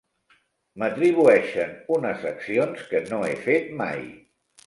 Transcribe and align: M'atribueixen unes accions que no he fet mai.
M'atribueixen 0.83 1.75
unes 1.97 2.25
accions 2.31 2.89
que 2.93 3.03
no 3.13 3.19
he 3.27 3.35
fet 3.49 3.71
mai. 3.85 4.05